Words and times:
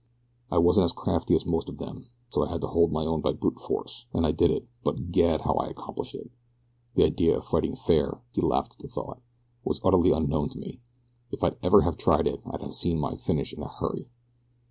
"I 0.51 0.57
wasn't 0.57 0.85
as 0.85 0.93
crafty 0.93 1.35
as 1.35 1.45
most 1.45 1.69
of 1.69 1.77
them, 1.77 2.07
so 2.29 2.43
I 2.43 2.49
had 2.49 2.61
to 2.61 2.67
hold 2.69 2.91
my 2.91 3.05
own 3.05 3.21
by 3.21 3.33
brute 3.33 3.59
force, 3.59 4.07
and 4.15 4.25
I 4.25 4.31
did 4.31 4.49
it; 4.49 4.67
but, 4.83 5.11
gad, 5.11 5.41
how 5.41 5.53
I 5.53 5.67
accomplished 5.67 6.15
it. 6.15 6.31
The 6.95 7.03
idea 7.05 7.37
of 7.37 7.45
fighting 7.45 7.75
fair," 7.75 8.19
he 8.33 8.41
laughed 8.41 8.73
at 8.79 8.79
the 8.79 8.87
thought, 8.87 9.21
"was 9.63 9.79
utterly 9.83 10.09
unknown 10.11 10.49
to 10.49 10.57
me. 10.59 10.81
If 11.29 11.43
I'd 11.43 11.57
ever 11.61 11.81
have 11.81 11.97
tried 11.97 12.25
it 12.25 12.41
I'd 12.51 12.63
have 12.63 12.73
seen 12.73 12.97
my 12.97 13.15
finish 13.15 13.53
in 13.53 13.61
a 13.61 13.67
hurry. 13.69 14.09